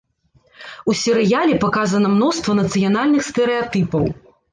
У 0.93 0.93
серыяле 1.01 1.57
паказана 1.63 2.07
мноства 2.13 2.55
нацыянальных 2.61 3.21
стэрэатыпаў. 3.29 4.09